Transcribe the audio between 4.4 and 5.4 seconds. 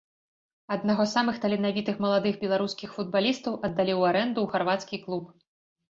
ў харвацкі клуб.